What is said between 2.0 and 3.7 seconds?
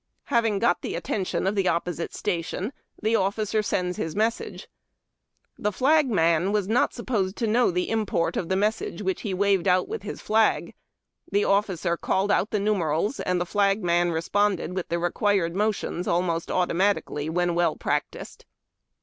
station, the officer